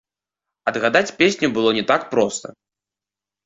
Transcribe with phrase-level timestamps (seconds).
[0.71, 2.47] Адгадаць песню было не так проста.